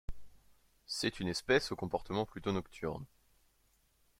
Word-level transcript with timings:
C'est 0.87 1.19
une 1.19 1.27
espèce 1.27 1.71
au 1.71 1.75
comportement 1.75 2.25
plutôt 2.25 2.51
nocturne. 2.51 3.05